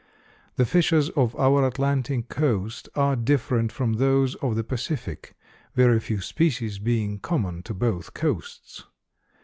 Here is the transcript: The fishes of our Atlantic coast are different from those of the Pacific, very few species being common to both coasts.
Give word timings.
The 0.55 0.65
fishes 0.65 1.11
of 1.11 1.35
our 1.35 1.63
Atlantic 1.63 2.27
coast 2.27 2.89
are 2.95 3.15
different 3.15 3.71
from 3.71 3.93
those 3.93 4.33
of 4.37 4.55
the 4.55 4.63
Pacific, 4.63 5.35
very 5.75 5.99
few 5.99 6.21
species 6.21 6.79
being 6.79 7.19
common 7.19 7.61
to 7.61 7.75
both 7.75 8.15
coasts. 8.15 8.85